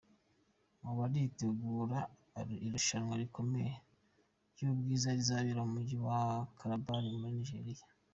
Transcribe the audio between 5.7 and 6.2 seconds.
Mujyi wa